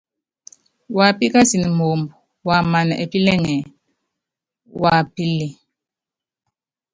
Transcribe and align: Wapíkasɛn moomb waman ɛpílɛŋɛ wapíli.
Wapíkasɛn 0.97 1.65
moomb 1.77 2.05
waman 2.47 2.87
ɛpílɛŋɛ 3.03 3.55
wapíli. 4.81 5.47